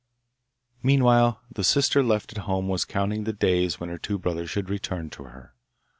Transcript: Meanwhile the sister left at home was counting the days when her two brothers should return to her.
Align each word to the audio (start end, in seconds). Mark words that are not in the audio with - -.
Meanwhile 0.81 1.43
the 1.51 1.63
sister 1.63 2.01
left 2.01 2.31
at 2.31 2.45
home 2.45 2.67
was 2.67 2.85
counting 2.85 3.25
the 3.25 3.33
days 3.33 3.79
when 3.79 3.89
her 3.91 3.99
two 3.99 4.17
brothers 4.17 4.49
should 4.49 4.67
return 4.67 5.11
to 5.11 5.25
her. 5.25 5.53